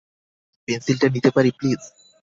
[0.67, 1.81] পেন্সিলটা নিতে পারি, প্লিজ?